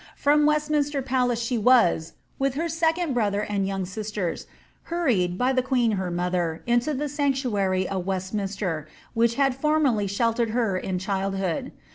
From 0.15 0.47
West 0.47 0.71
minster 0.71 1.03
palace 1.03 1.39
she 1.39 1.59
was, 1.59 2.13
with 2.39 2.55
her 2.55 2.67
second 2.67 3.13
brother 3.13 3.41
and 3.41 3.67
young 3.67 3.85
sisters, 3.85 4.47
hur 4.85 5.05
ried, 5.05 5.37
by 5.37 5.53
the 5.53 5.61
queen 5.61 5.91
her 5.91 6.09
mother, 6.09 6.63
into 6.65 6.95
the 6.95 7.07
sanctuary 7.07 7.87
of 7.87 8.03
Westminster, 8.07 8.87
which 9.13 9.35
had 9.35 9.53
formerly 9.53 10.07
sheltered 10.07 10.49
her 10.57 10.75
in 10.75 10.97
childhood. 10.97 11.71